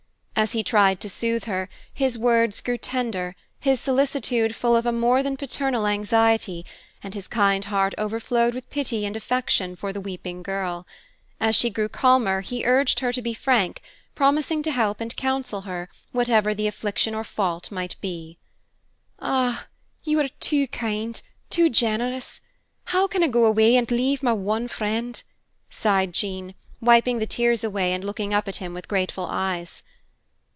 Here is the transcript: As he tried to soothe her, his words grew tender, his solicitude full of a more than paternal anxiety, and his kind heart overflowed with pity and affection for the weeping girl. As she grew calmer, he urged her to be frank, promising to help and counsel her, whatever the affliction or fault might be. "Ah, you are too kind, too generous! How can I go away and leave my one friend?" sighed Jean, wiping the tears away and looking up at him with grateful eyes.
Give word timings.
As 0.33 0.53
he 0.53 0.63
tried 0.63 0.99
to 1.01 1.09
soothe 1.09 1.43
her, 1.43 1.69
his 1.93 2.17
words 2.17 2.61
grew 2.61 2.79
tender, 2.79 3.35
his 3.59 3.79
solicitude 3.79 4.55
full 4.55 4.75
of 4.75 4.87
a 4.87 4.91
more 4.91 5.21
than 5.21 5.37
paternal 5.37 5.85
anxiety, 5.85 6.65
and 7.03 7.13
his 7.13 7.27
kind 7.27 7.65
heart 7.65 7.93
overflowed 7.99 8.55
with 8.55 8.67
pity 8.71 9.05
and 9.05 9.15
affection 9.15 9.75
for 9.75 9.93
the 9.93 10.01
weeping 10.01 10.41
girl. 10.41 10.87
As 11.39 11.55
she 11.55 11.69
grew 11.69 11.87
calmer, 11.87 12.41
he 12.41 12.65
urged 12.65 13.01
her 13.01 13.13
to 13.13 13.21
be 13.21 13.35
frank, 13.35 13.83
promising 14.15 14.63
to 14.63 14.71
help 14.71 14.99
and 14.99 15.15
counsel 15.15 15.61
her, 15.61 15.89
whatever 16.11 16.55
the 16.55 16.65
affliction 16.65 17.13
or 17.13 17.23
fault 17.23 17.69
might 17.69 17.95
be. 18.01 18.39
"Ah, 19.19 19.67
you 20.03 20.19
are 20.19 20.27
too 20.39 20.65
kind, 20.69 21.21
too 21.51 21.69
generous! 21.69 22.41
How 22.85 23.05
can 23.05 23.21
I 23.23 23.27
go 23.27 23.45
away 23.45 23.75
and 23.75 23.91
leave 23.91 24.23
my 24.23 24.33
one 24.33 24.67
friend?" 24.67 25.21
sighed 25.69 26.13
Jean, 26.13 26.55
wiping 26.79 27.19
the 27.19 27.27
tears 27.27 27.63
away 27.63 27.93
and 27.93 28.03
looking 28.03 28.33
up 28.33 28.47
at 28.47 28.55
him 28.55 28.73
with 28.73 28.87
grateful 28.87 29.27
eyes. 29.29 29.83